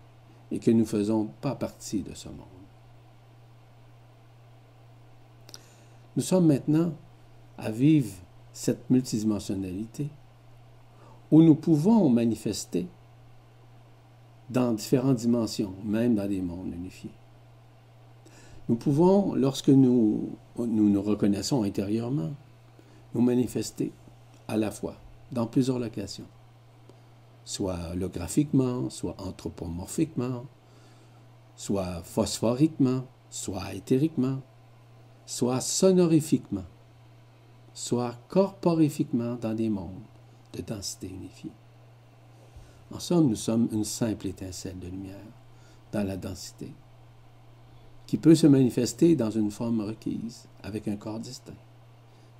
[0.50, 2.38] et que nous ne faisons pas partie de ce monde.
[6.16, 6.92] Nous sommes maintenant
[7.56, 8.12] à vivre
[8.52, 10.08] cette multidimensionnalité
[11.30, 12.86] où nous pouvons manifester
[14.50, 17.10] dans différentes dimensions, même dans des mondes unifiés.
[18.72, 22.30] Nous pouvons, lorsque nous nous, nous reconnaissons intérieurement,
[23.14, 23.92] nous manifester
[24.48, 24.94] à la fois
[25.30, 26.24] dans plusieurs locations,
[27.44, 30.46] soit holographiquement, soit anthropomorphiquement,
[31.54, 34.40] soit phosphoriquement, soit éthériquement,
[35.26, 36.64] soit sonorifiquement,
[37.74, 40.00] soit corporifiquement dans des mondes
[40.54, 41.52] de densité unifiée.
[42.90, 45.28] En somme, nous sommes une simple étincelle de lumière
[45.92, 46.72] dans la densité,
[48.12, 51.56] qui peut se manifester dans une forme requise, avec un corps distinct,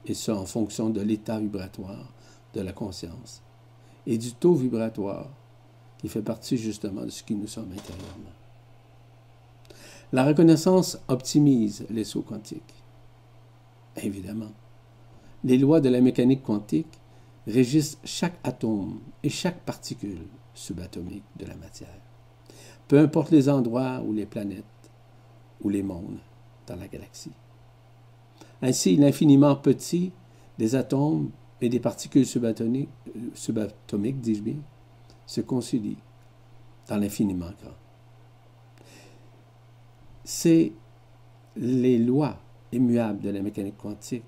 [0.04, 2.12] et ce en fonction de l'état vibratoire
[2.52, 3.40] de la conscience
[4.06, 5.30] et du taux vibratoire
[5.96, 8.36] qui fait partie justement de ce qui nous sommes intérieurement.
[10.12, 12.84] La reconnaissance optimise les sauts quantiques.
[13.96, 14.52] Évidemment,
[15.42, 17.00] les lois de la mécanique quantique
[17.46, 21.88] régissent chaque atome et chaque particule subatomique de la matière,
[22.88, 24.66] peu importe les endroits ou les planètes
[25.62, 26.18] ou les mondes
[26.66, 27.32] dans la galaxie.
[28.60, 30.12] Ainsi, l'infiniment petit
[30.58, 32.90] des atomes et des particules subatomiques,
[34.20, 34.56] dis-je bien,
[35.26, 35.98] se concilient
[36.88, 37.74] dans l'infiniment grand
[40.24, 40.72] c'est
[41.56, 42.38] les lois
[42.72, 44.24] immuables de la mécanique quantique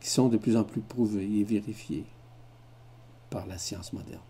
[0.00, 2.06] qui sont de plus en plus prouvées et vérifiées
[3.28, 4.20] par la science moderne.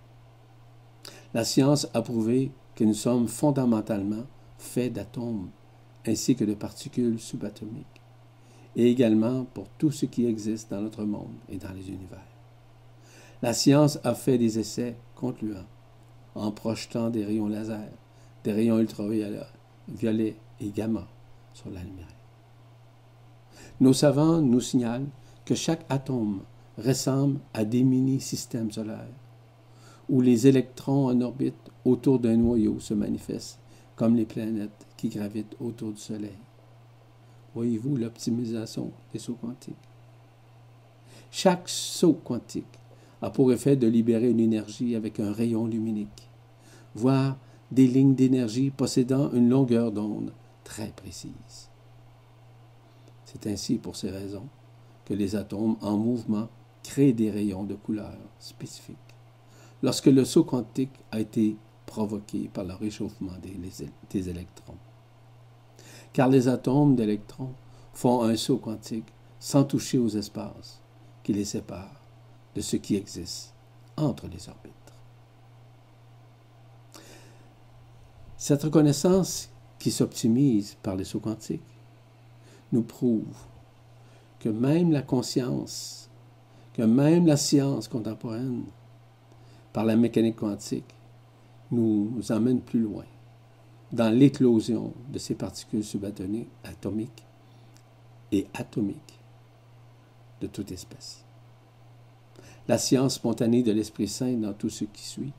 [1.33, 4.25] La science a prouvé que nous sommes fondamentalement
[4.61, 5.51] faits d'atomes
[6.07, 7.87] ainsi que de particules subatomiques,
[8.77, 12.25] et également pour tout ce qui existe dans notre monde et dans les univers.
[13.43, 15.67] La science a fait des essais concluants
[16.35, 17.89] en projetant des rayons laser,
[18.45, 19.41] des rayons ultraviolets,
[19.89, 21.07] violet et gamma
[21.53, 21.81] sur la.
[23.81, 25.09] Nos savants nous signalent
[25.45, 26.43] que chaque atome
[26.79, 29.09] ressemble à des mini-systèmes solaires,
[30.09, 33.59] où les électrons en orbite autour d'un noyau se manifestent
[34.01, 36.39] comme les planètes qui gravitent autour du Soleil.
[37.55, 39.75] Voyez-vous l'optimisation des sauts quantiques?
[41.31, 42.79] Chaque saut quantique
[43.21, 46.31] a pour effet de libérer une énergie avec un rayon luminique,
[46.95, 47.37] voire
[47.71, 50.33] des lignes d'énergie possédant une longueur d'onde
[50.65, 51.69] très précise.
[53.27, 54.49] C'est ainsi, pour ces raisons,
[55.05, 56.49] que les atomes en mouvement
[56.83, 58.97] créent des rayons de couleur spécifiques.
[59.83, 61.59] Lorsque le saut quantique a été
[61.91, 63.57] provoqué par le réchauffement des,
[64.11, 64.79] des électrons.
[66.13, 67.53] Car les atomes d'électrons
[67.93, 70.81] font un saut quantique sans toucher aux espaces
[71.25, 72.01] qui les séparent
[72.55, 73.53] de ce qui existe
[73.97, 74.75] entre les orbites.
[78.37, 81.61] Cette reconnaissance qui s'optimise par les sauts quantiques
[82.71, 83.37] nous prouve
[84.39, 86.09] que même la conscience,
[86.73, 88.65] que même la science contemporaine,
[89.73, 90.95] par la mécanique quantique,
[91.71, 93.05] nous, emmène plus loin
[93.93, 97.25] dans l'éclosion de ces particules subatomiques atomiques
[98.33, 99.19] et atomiques
[100.41, 101.25] de toute espèce.
[102.69, 105.33] La science spontanée de l'Esprit Saint dans tout ce qui suit,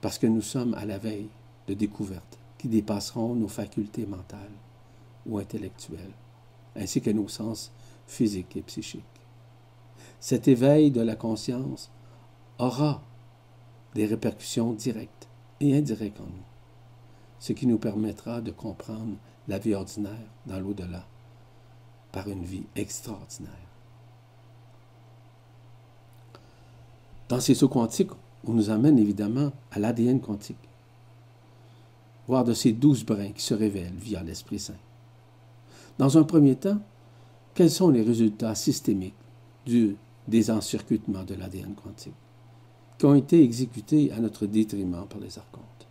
[0.00, 1.28] parce que nous sommes à la veille
[1.68, 4.52] de découvertes qui dépasseront nos facultés mentales
[5.26, 6.12] ou intellectuelles,
[6.76, 7.72] ainsi que nos sens
[8.06, 9.02] physiques et psychiques.
[10.20, 11.90] Cet éveil de la conscience
[12.58, 13.02] aura
[13.94, 15.28] des répercussions directes
[15.60, 16.44] et indirectes en nous,
[17.38, 19.16] ce qui nous permettra de comprendre
[19.48, 21.04] la vie ordinaire dans l'au-delà
[22.10, 23.52] par une vie extraordinaire.
[27.28, 28.10] Dans ces sauts quantiques,
[28.46, 30.68] on nous amène évidemment à l'ADN quantique
[32.26, 34.72] voire de ces douze brins qui se révèlent via l'Esprit Saint.
[35.98, 36.80] Dans un premier temps,
[37.54, 39.14] quels sont les résultats systémiques
[39.66, 39.96] du
[40.28, 42.14] désencircuitement de l'ADN quantique?
[43.02, 45.88] Qui ont été exécutés à notre détriment par les archontes?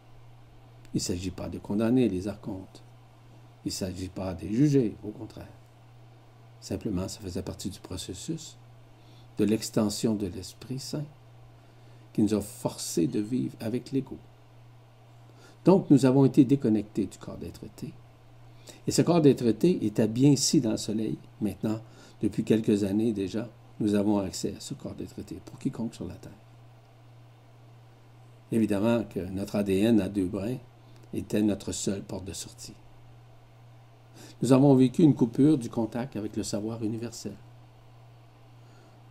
[0.94, 2.82] Il ne s'agit pas de condamner les archontes.
[3.66, 5.52] Il ne s'agit pas de les juger, au contraire.
[6.62, 8.56] Simplement, ça faisait partie du processus
[9.38, 11.04] de l'extension de l'Esprit Saint
[12.14, 14.16] qui nous a forcés de vivre avec l'ego
[15.66, 17.92] Donc, nous avons été déconnectés du corps d'être-té.
[18.88, 21.18] Et ce corps d'être-té est bien ici dans le Soleil.
[21.42, 21.82] Maintenant,
[22.22, 23.50] depuis quelques années déjà,
[23.82, 26.32] nous avons accès à ce corps d'être-té pour quiconque sur la Terre.
[28.52, 30.58] Évidemment que notre ADN à deux brins
[31.14, 32.76] était notre seule porte de sortie.
[34.42, 37.36] Nous avons vécu une coupure du contact avec le savoir universel,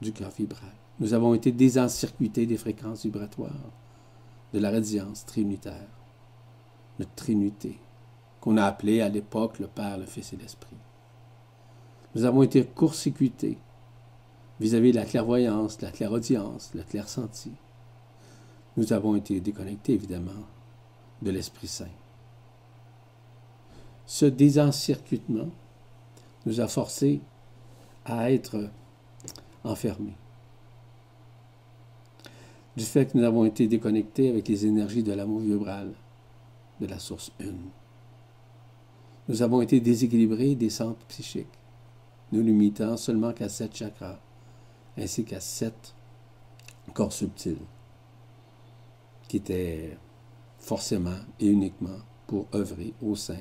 [0.03, 0.73] du cœur vibral.
[0.99, 3.71] Nous avons été désencircuités des fréquences vibratoires,
[4.53, 5.89] de la radiance trinitaire,
[6.99, 7.79] notre trinité,
[8.41, 10.77] qu'on a appelée à l'époque le Père, le Fils et l'Esprit.
[12.15, 13.57] Nous avons été court-circuités
[14.59, 17.53] vis-à-vis de la clairvoyance, de la clairaudience, de la clairsenti.
[18.81, 20.47] Nous avons été déconnectés, évidemment,
[21.21, 21.85] de l'Esprit Saint.
[24.07, 25.51] Ce désencircuitement
[26.47, 27.21] nous a forcés
[28.07, 28.71] à être
[29.65, 30.17] enfermés.
[32.75, 35.93] Du fait que nous avons été déconnectés avec les énergies de l'amour vibral,
[36.81, 37.69] de la source une.
[39.29, 41.59] Nous avons été déséquilibrés des centres psychiques,
[42.33, 44.19] nous limitant seulement qu'à sept chakras,
[44.97, 45.95] ainsi qu'à sept
[46.95, 47.59] corps subtils,
[49.31, 49.97] qui étaient
[50.59, 53.39] forcément et uniquement pour œuvrer au sein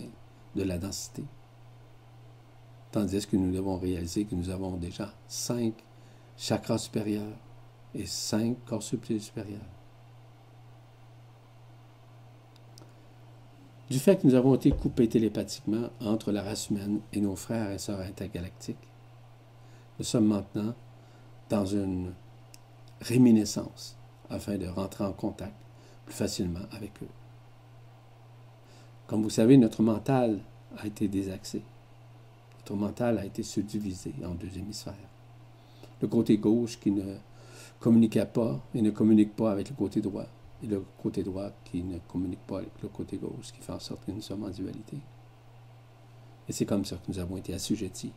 [0.56, 1.24] de la densité.
[2.92, 5.74] Tandis que nous devons réaliser que nous avons déjà cinq
[6.38, 7.36] chakras supérieurs
[7.96, 9.66] et cinq corps subtils supérieurs.
[13.90, 17.72] Du fait que nous avons été coupés télépathiquement entre la race humaine et nos frères
[17.72, 18.78] et sœurs intergalactiques,
[19.98, 20.76] nous sommes maintenant
[21.50, 22.14] dans une
[23.02, 23.98] réminiscence
[24.30, 25.56] afin de rentrer en contact
[26.12, 27.10] facilement avec eux.
[29.08, 30.40] Comme vous savez, notre mental
[30.78, 31.64] a été désaxé.
[32.60, 34.94] Notre mental a été subdivisé en deux hémisphères.
[36.02, 37.16] Le côté gauche qui ne
[37.80, 40.28] communiquait pas et ne communique pas avec le côté droit,
[40.64, 43.80] et le côté droit qui ne communique pas avec le côté gauche, qui fait en
[43.80, 44.98] sorte que nous sommes en dualité.
[46.48, 48.12] Et c'est comme ça que nous avons été assujettis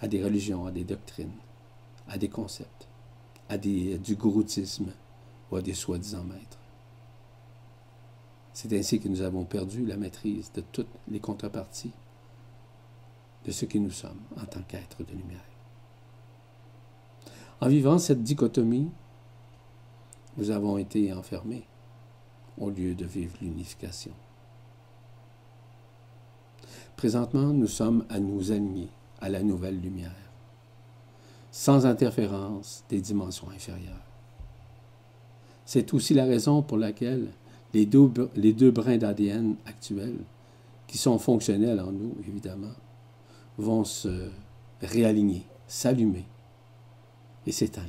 [0.00, 1.32] à des religions, à des doctrines,
[2.08, 2.88] à des concepts,
[3.48, 4.92] à du gouroutisme
[5.50, 6.58] ou à des soi-disant maîtres.
[8.56, 11.92] C'est ainsi que nous avons perdu la maîtrise de toutes les contreparties
[13.44, 15.44] de ce que nous sommes en tant qu'êtres de lumière.
[17.60, 18.88] En vivant cette dichotomie,
[20.38, 21.66] nous avons été enfermés
[22.56, 24.12] au lieu de vivre l'unification.
[26.96, 28.88] Présentement, nous sommes à nous aligner
[29.20, 30.30] à la nouvelle lumière,
[31.52, 34.06] sans interférence des dimensions inférieures.
[35.66, 37.34] C'est aussi la raison pour laquelle
[37.76, 40.18] les deux, brins d'ADN actuels,
[40.86, 42.74] qui sont fonctionnels en nous, évidemment,
[43.58, 44.30] vont se
[44.80, 46.24] réaligner, s'allumer
[47.46, 47.88] et s'éteindre,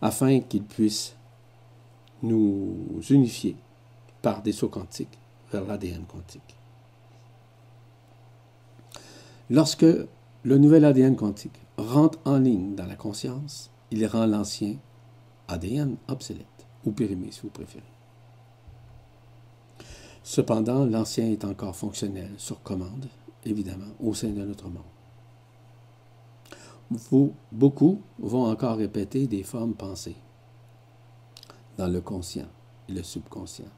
[0.00, 1.14] afin qu'ils puissent
[2.22, 3.56] nous unifier
[4.20, 5.18] par des sauts quantiques
[5.50, 6.56] vers l'ADN quantique.
[9.50, 9.86] Lorsque
[10.44, 14.76] le nouvel ADN quantique rentre en ligne dans la conscience, il rend l'ancien
[15.48, 16.46] ADN obsolète,
[16.84, 17.84] ou périmé si vous préférez.
[20.22, 23.08] Cependant, l'ancien est encore fonctionnel sur commande,
[23.44, 24.82] évidemment, au sein de notre monde
[27.50, 30.16] beaucoup vont encore répéter des formes pensées
[31.78, 32.48] dans le conscient
[32.88, 33.70] et le subconscient,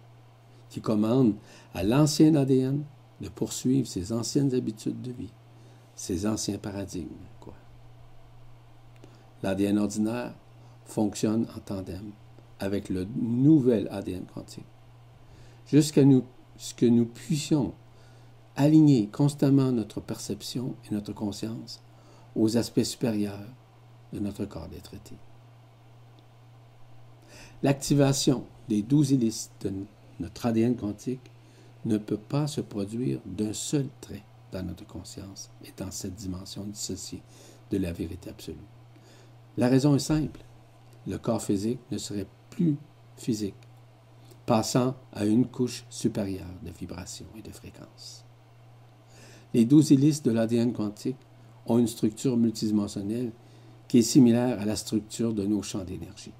[0.68, 1.34] qui commandent
[1.74, 2.82] à l'ancien ADN
[3.20, 5.32] de poursuivre ses anciennes habitudes de vie,
[5.94, 7.08] ses anciens paradigmes.
[9.42, 10.34] L'ADN ordinaire
[10.86, 12.12] fonctionne en tandem
[12.60, 14.66] avec le nouvel ADN quantique,
[15.66, 16.02] jusqu'à
[16.56, 17.74] ce que nous puissions
[18.56, 21.82] aligner constamment notre perception et notre conscience
[22.36, 23.38] aux aspects supérieurs
[24.12, 24.92] de notre corps d'être
[27.62, 29.72] L'activation des douze hélices de
[30.20, 31.30] notre ADN quantique
[31.84, 36.64] ne peut pas se produire d'un seul trait dans notre conscience et dans cette dimension
[36.64, 37.22] dissociée
[37.70, 38.56] de la vérité absolue.
[39.56, 40.40] La raison est simple.
[41.06, 42.76] Le corps physique ne serait plus
[43.16, 43.54] physique,
[44.46, 48.24] passant à une couche supérieure de vibrations et de fréquences.
[49.52, 51.16] Les douze hélices de l'ADN quantique
[51.66, 53.32] ont une structure multidimensionnelle
[53.88, 56.32] qui est similaire à la structure de nos champs d'énergie.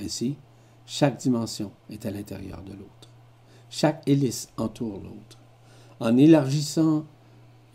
[0.00, 0.36] Ainsi,
[0.86, 3.08] chaque dimension est à l'intérieur de l'autre.
[3.68, 5.38] Chaque hélice entoure l'autre.
[6.00, 7.04] En élargissant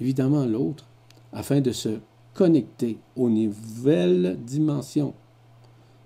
[0.02, 0.86] évidemment l'autre,
[1.32, 2.00] afin de se
[2.34, 5.14] connecter aux nouvelles dimensions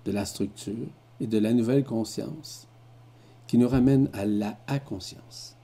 [0.04, 0.86] de la structure
[1.20, 2.66] et de la nouvelle conscience
[3.46, 5.56] qui nous ramène à la conscience.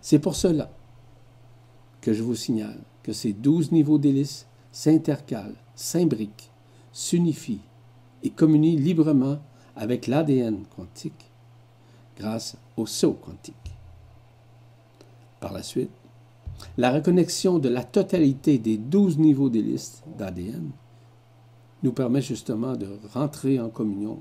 [0.00, 0.70] C'est pour cela
[2.00, 6.50] que je vous signale que ces douze niveaux d'hélice s'intercalent, s'imbriquent,
[6.92, 7.60] s'unifient
[8.22, 9.38] et communient librement
[9.76, 11.30] avec l'ADN quantique.
[12.16, 13.72] grâce au saut quantique.
[15.40, 15.90] Par la suite,
[16.76, 20.70] la reconnexion de la totalité des douze niveaux listes d'ADN
[21.82, 24.20] nous permet justement de rentrer en communion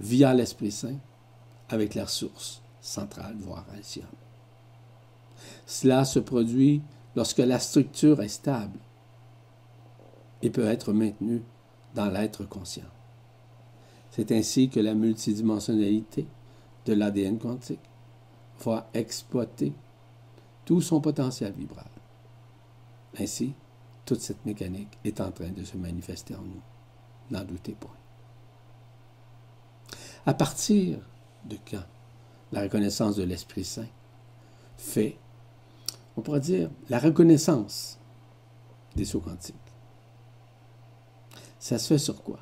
[0.00, 0.98] via l'Esprit Saint
[1.68, 4.06] avec la source centrale, voire ancienne.
[5.66, 6.82] Cela se produit
[7.16, 8.78] lorsque la structure est stable
[10.42, 11.42] et peut être maintenue
[11.94, 12.82] dans l'être conscient.
[14.10, 16.26] C'est ainsi que la multidimensionnalité
[16.84, 17.80] de l'ADN quantique
[18.64, 19.72] va exploiter
[20.64, 21.86] tout son potentiel vibral.
[23.18, 23.54] Ainsi,
[24.04, 26.62] toute cette mécanique est en train de se manifester en nous.
[27.30, 28.01] N'en doutez point.
[30.24, 30.98] À partir
[31.44, 31.82] de quand
[32.52, 33.88] la reconnaissance de l'Esprit Saint
[34.76, 35.16] fait,
[36.16, 37.98] on pourrait dire, la reconnaissance
[38.94, 39.56] des sauts quantiques?
[41.58, 42.38] Ça se fait sur quoi?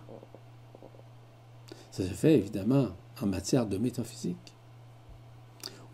[1.90, 2.88] Ça se fait évidemment
[3.20, 4.54] en matière de métaphysique,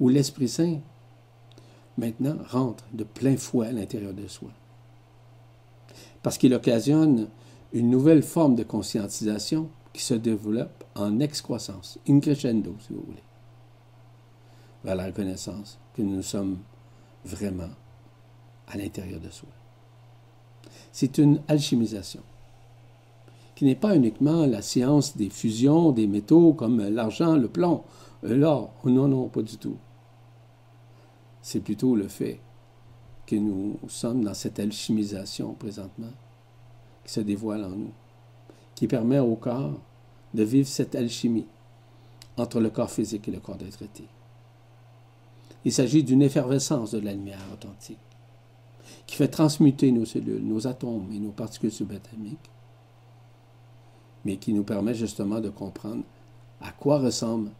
[0.00, 0.80] où l'Esprit Saint,
[1.96, 4.50] maintenant, rentre de plein fouet à l'intérieur de soi.
[6.22, 7.28] Parce qu'il occasionne
[7.72, 13.22] une nouvelle forme de conscientisation qui se développe en excroissance, in crescendo, si vous voulez,
[14.84, 16.58] vers la reconnaissance que nous sommes
[17.24, 17.70] vraiment
[18.68, 19.48] à l'intérieur de soi.
[20.92, 22.20] C'est une alchimisation
[23.54, 27.82] qui n'est pas uniquement la science des fusions des métaux comme l'argent, le plomb,
[28.22, 28.74] l'or.
[28.84, 29.78] Non, non, pas du tout.
[31.40, 32.38] C'est plutôt le fait
[33.24, 36.12] que nous sommes dans cette alchimisation présentement
[37.02, 37.92] qui se dévoile en nous,
[38.76, 39.80] qui permet au corps
[40.34, 41.46] de vivre cette alchimie
[42.36, 44.04] entre le corps physique et le corps été.
[45.64, 47.98] Il s'agit d'une effervescence de la lumière authentique
[49.06, 52.50] qui fait transmuter nos cellules, nos atomes et nos particules subatomiques
[54.26, 56.02] mais qui nous permet justement de comprendre
[56.60, 57.50] à quoi ressemble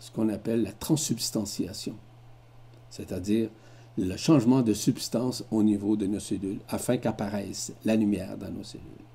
[0.00, 1.94] ce qu'on appelle la transsubstantiation,
[2.90, 3.50] c'est-à-dire
[3.96, 8.64] le changement de substance au niveau de nos cellules afin qu'apparaisse la lumière dans nos
[8.64, 9.07] cellules.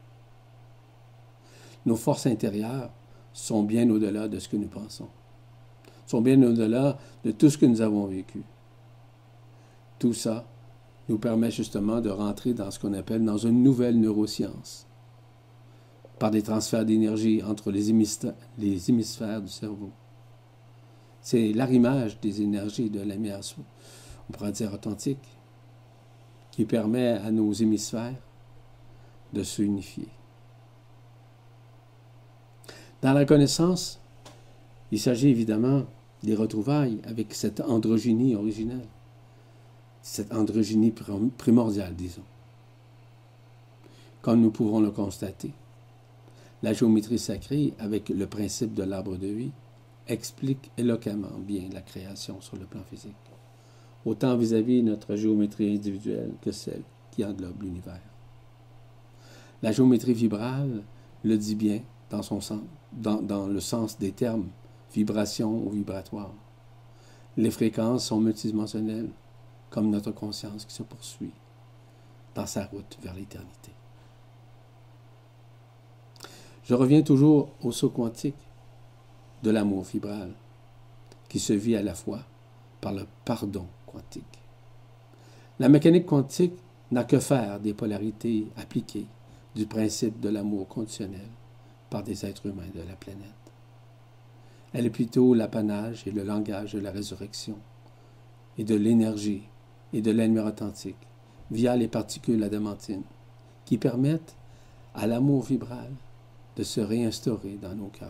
[1.85, 2.89] Nos forces intérieures
[3.33, 5.09] sont bien au-delà de ce que nous pensons,
[6.05, 8.43] sont bien au-delà de tout ce que nous avons vécu.
[9.99, 10.45] Tout ça
[11.09, 14.87] nous permet justement de rentrer dans ce qu'on appelle dans une nouvelle neuroscience,
[16.19, 19.91] par des transferts d'énergie entre les, hémisphères du cerveau.
[21.21, 25.37] C'est l'arrimage des énergies de la on pourrait dire authentique,
[26.51, 28.15] qui permet à nos hémisphères
[29.33, 30.07] de s'unifier.
[33.03, 33.99] Dans la connaissance,
[34.89, 35.83] il s'agit évidemment
[36.23, 38.87] des retrouvailles avec cette androgynie originelle,
[40.01, 40.93] cette androgynie
[41.37, 42.23] primordiale, disons.
[44.21, 45.51] Comme nous pouvons le constater,
[46.61, 49.51] la géométrie sacrée, avec le principe de l'arbre de vie,
[50.07, 53.11] explique éloquemment bien la création sur le plan physique,
[54.05, 57.99] autant vis-à-vis de notre géométrie individuelle que celle qui englobe l'univers.
[59.61, 60.83] La géométrie vibrale
[61.25, 62.61] le dit bien dans, son sens,
[62.95, 64.47] dans, le sens des termes
[64.93, 66.33] vibration ou vibratoire.
[67.35, 69.09] Les fréquences sont multidimensionnelles,
[69.69, 71.31] comme notre conscience qui se poursuit
[72.35, 73.71] dans sa route vers l'éternité.
[76.63, 78.35] Je reviens toujours au saut quantique
[79.41, 80.31] de l'amour fibral,
[81.27, 82.19] qui se vit à la fois
[82.79, 84.23] par le pardon quantique.
[85.59, 86.53] La mécanique quantique
[86.91, 89.07] n'a que faire des polarités appliquées
[89.55, 91.27] du principe de l'amour conditionnel
[91.93, 93.21] par des êtres humains de la planète.
[94.73, 97.55] Elle est plutôt l'apanage et le langage de la résurrection
[98.57, 99.43] et de l'énergie
[99.93, 101.07] et de l'ennemi authentique
[101.51, 103.03] via les particules adamantines
[103.65, 104.35] qui permettent
[104.95, 105.91] à l'amour vibral
[106.55, 108.09] de se réinstaurer dans nos cœurs.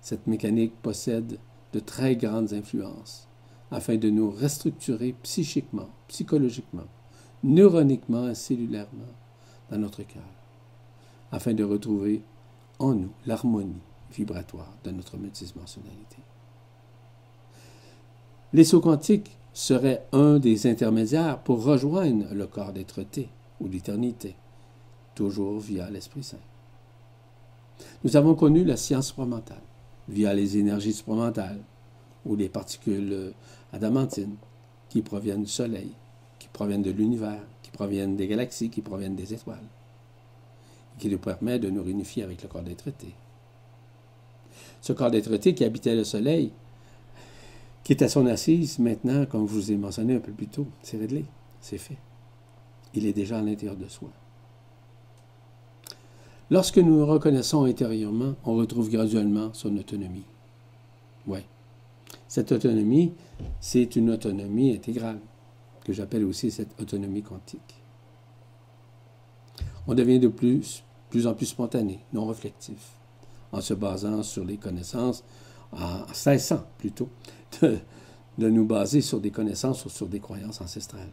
[0.00, 1.38] Cette mécanique possède
[1.72, 3.28] de très grandes influences
[3.70, 6.88] afin de nous restructurer psychiquement, psychologiquement,
[7.44, 9.14] neuroniquement et cellulairement
[9.70, 10.34] dans notre cœur,
[11.30, 12.24] afin de retrouver
[12.82, 13.80] en nous l'harmonie
[14.12, 16.16] vibratoire de notre multidimensionnalité.
[18.52, 23.00] Les sauts quantiques seraient un des intermédiaires pour rejoindre le corps d'être
[23.60, 24.34] ou l'éternité,
[25.14, 26.36] toujours via l'Esprit Saint.
[28.04, 29.62] Nous avons connu la science supramentale
[30.08, 31.60] via les énergies supramentales
[32.26, 33.32] ou les particules
[33.72, 34.36] adamantines
[34.88, 35.92] qui proviennent du Soleil,
[36.38, 39.68] qui proviennent de l'univers, qui proviennent des galaxies, qui proviennent des étoiles,
[41.02, 42.84] qui nous permet de nous réunifier avec le corps d'être
[44.80, 46.52] Ce corps d'être qui habitait le Soleil,
[47.82, 50.68] qui est à son assise maintenant, comme je vous ai mentionné un peu plus tôt,
[50.80, 51.24] c'est réglé,
[51.60, 51.96] c'est fait.
[52.94, 54.10] Il est déjà à l'intérieur de soi.
[56.52, 60.26] Lorsque nous nous reconnaissons intérieurement, on retrouve graduellement son autonomie.
[61.26, 61.40] Oui.
[62.28, 63.12] Cette autonomie,
[63.58, 65.18] c'est une autonomie intégrale,
[65.84, 67.74] que j'appelle aussi cette autonomie quantique.
[69.88, 72.78] On devient de plus, plus en plus spontané, non réflectif,
[73.52, 75.22] en se basant sur les connaissances,
[75.70, 77.10] en cessant plutôt
[77.60, 77.76] de,
[78.38, 81.12] de nous baser sur des connaissances ou sur des croyances ancestrales.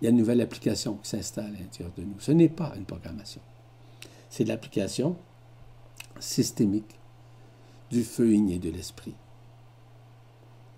[0.00, 2.20] Il y a une nouvelle application qui s'installe à l'intérieur de nous.
[2.20, 3.40] Ce n'est pas une programmation.
[4.30, 5.16] C'est l'application
[6.20, 7.00] systémique
[7.90, 9.16] du feu igné de l'esprit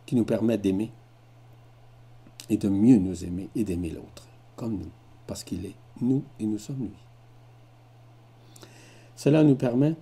[0.06, 0.90] qui nous permet d'aimer
[2.48, 4.26] et de mieux nous aimer et d'aimer l'autre
[4.56, 4.90] comme nous,
[5.26, 7.09] parce qu'il est nous et nous sommes lui.
[9.20, 9.96] Cela nous permet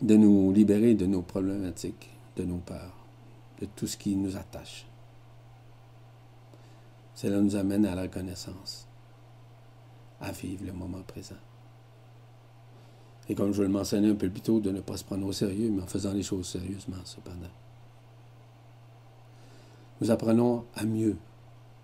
[0.00, 2.96] de nous libérer de nos problématiques, de nos peurs,
[3.60, 4.86] de tout ce qui nous attache.
[7.14, 8.88] Cela nous amène à la reconnaissance,
[10.18, 11.34] à vivre le moment présent.
[13.28, 15.32] Et comme je le mentionnais un peu plus tôt, de ne pas se prendre au
[15.32, 17.52] sérieux, mais en faisant les choses sérieusement, cependant.
[20.00, 21.18] Nous apprenons à mieux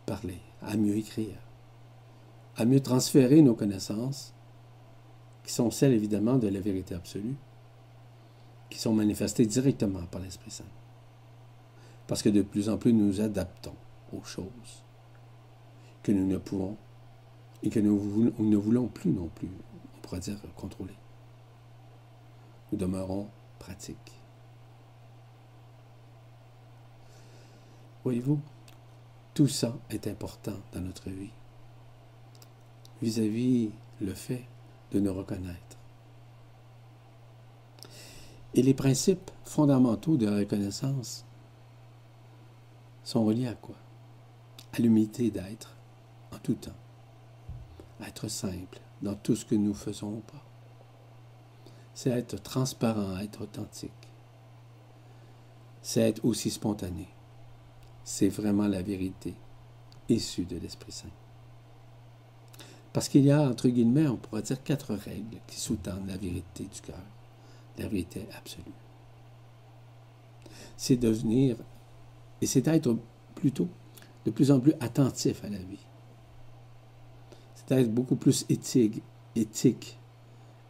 [0.06, 1.36] parler, à mieux écrire,
[2.56, 4.32] à mieux transférer nos connaissances,
[5.50, 7.34] sont celles évidemment de la vérité absolue,
[8.68, 10.64] qui sont manifestées directement par l'Esprit Saint.
[12.06, 13.74] Parce que de plus en plus nous nous adaptons
[14.12, 14.84] aux choses
[16.02, 16.76] que nous ne pouvons
[17.62, 19.48] et que nous ne voulons plus non plus,
[19.96, 20.94] on pourrait dire, contrôler
[22.72, 23.28] nous demeurons
[23.58, 24.12] pratiques.
[28.04, 28.40] Voyez-vous,
[29.34, 31.32] tout ça est important dans notre vie,
[33.02, 33.70] vis-à-vis
[34.00, 34.44] le fait
[34.90, 35.78] de nous reconnaître.
[38.54, 41.24] Et les principes fondamentaux de la reconnaissance
[43.04, 43.76] sont reliés à quoi?
[44.72, 45.76] À l'humilité d'être
[46.32, 46.70] en tout temps,
[48.06, 50.44] être simple dans tout ce que nous faisons ou pas
[52.00, 53.92] c'est être transparent, être authentique.
[55.82, 57.08] C'est être aussi spontané.
[58.04, 59.34] C'est vraiment la vérité
[60.08, 61.19] issue de l'Esprit Saint.
[62.92, 66.64] Parce qu'il y a, entre guillemets, on pourrait dire quatre règles qui sous-tendent la vérité
[66.64, 67.02] du cœur,
[67.78, 68.64] la vérité absolue.
[70.76, 71.56] C'est devenir,
[72.40, 72.96] et c'est être
[73.34, 73.68] plutôt
[74.24, 75.86] de plus en plus attentif à la vie.
[77.54, 79.02] C'est être beaucoup plus éthique,
[79.36, 79.98] éthique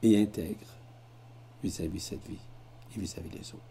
[0.03, 0.67] et intègre
[1.63, 2.39] vis-à-vis de cette vie
[2.95, 3.65] et vis-à-vis des autres.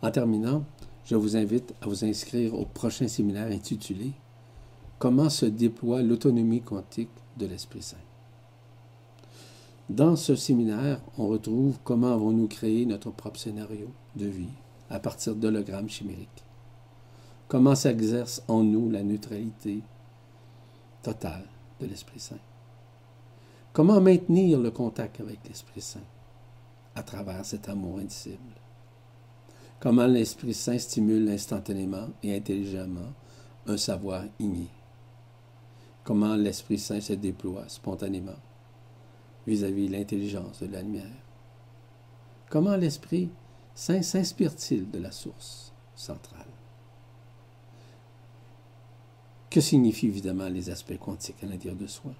[0.00, 0.64] En terminant,
[1.04, 4.12] je vous invite à vous inscrire au prochain séminaire intitulé
[5.02, 7.96] Comment se déploie l'autonomie quantique de l'Esprit Saint?
[9.90, 14.54] Dans ce séminaire, on retrouve comment avons-nous créé notre propre scénario de vie
[14.90, 16.44] à partir d'hologrammes chimériques.
[17.48, 19.80] Comment s'exerce en nous la neutralité
[21.02, 21.46] totale
[21.80, 22.38] de l'Esprit Saint?
[23.72, 26.06] Comment maintenir le contact avec l'Esprit Saint
[26.94, 28.54] à travers cet amour indicible?
[29.80, 33.12] Comment l'Esprit Saint stimule instantanément et intelligemment
[33.66, 34.68] un savoir igné?
[36.04, 38.38] Comment l'Esprit Saint se déploie spontanément
[39.46, 41.24] vis-à-vis l'intelligence de la lumière?
[42.50, 43.30] Comment l'Esprit
[43.74, 46.46] Saint s'inspire-t-il de la source centrale?
[49.48, 52.12] Que signifient évidemment les aspects quantiques à l'intérieur de soi?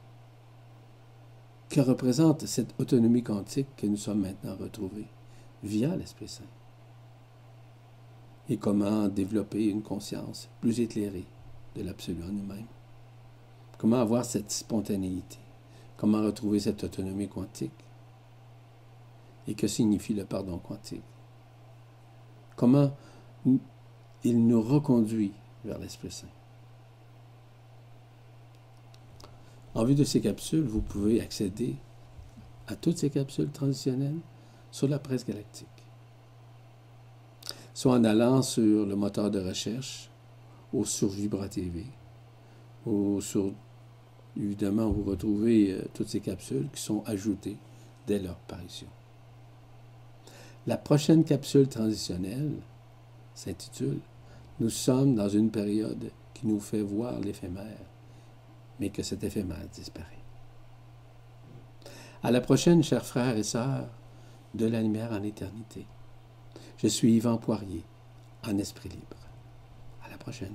[1.73, 5.07] que représente cette autonomie quantique que nous sommes maintenant retrouvés
[5.63, 6.45] via l'Esprit Saint?
[8.51, 11.25] Et comment développer une conscience plus éclairée
[11.75, 12.67] de l'absolu en nous-mêmes?
[13.83, 15.39] Comment avoir cette spontanéité?
[15.97, 17.73] Comment retrouver cette autonomie quantique?
[19.49, 21.03] Et que signifie le pardon quantique?
[22.55, 22.93] Comment
[24.23, 25.33] il nous reconduit
[25.65, 26.29] vers l'Esprit Saint?
[29.75, 31.75] En vue de ces capsules, vous pouvez accéder
[32.69, 34.21] à toutes ces capsules transitionnelles
[34.71, 35.67] sur la presse galactique.
[37.75, 40.09] Soit en allant sur le moteur de recherche
[40.73, 41.85] ou sur Vibra TV,
[42.87, 43.53] ou sur,
[44.37, 47.57] évidemment, vous retrouvez euh, toutes ces capsules qui sont ajoutées
[48.07, 48.89] dès leur parution.
[50.67, 52.53] La prochaine capsule transitionnelle
[53.35, 53.99] s'intitule
[54.61, 57.93] Nous sommes dans une période qui nous fait voir l'éphémère
[58.83, 60.07] mais que cet éphémère disparaît.
[62.25, 63.87] À la prochaine, chers frères et sœurs,
[64.55, 65.87] de la lumière en éternité.
[66.79, 67.85] Je suis Yvan Poirier,
[68.45, 69.17] en esprit libre.
[70.05, 70.55] À la prochaine.